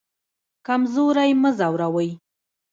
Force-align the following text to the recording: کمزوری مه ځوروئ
کمزوری 0.67 1.31
مه 1.41 1.49
ځوروئ 1.57 2.09